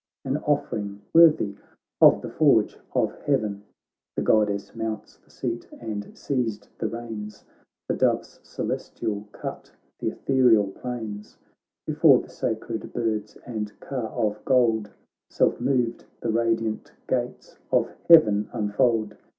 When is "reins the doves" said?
6.87-8.39